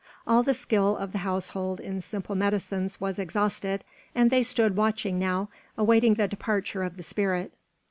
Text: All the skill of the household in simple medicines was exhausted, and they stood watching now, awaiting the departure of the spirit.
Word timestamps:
All 0.25 0.41
the 0.41 0.55
skill 0.55 0.97
of 0.97 1.11
the 1.11 1.19
household 1.19 1.79
in 1.79 2.01
simple 2.01 2.33
medicines 2.33 2.99
was 2.99 3.19
exhausted, 3.19 3.83
and 4.15 4.31
they 4.31 4.41
stood 4.41 4.75
watching 4.75 5.19
now, 5.19 5.49
awaiting 5.77 6.15
the 6.15 6.27
departure 6.27 6.81
of 6.81 6.97
the 6.97 7.03
spirit. 7.03 7.53